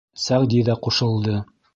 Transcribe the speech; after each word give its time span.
Сәғди 0.21 0.61
ҙә 0.69 0.75
ҡушылды: 0.87 1.35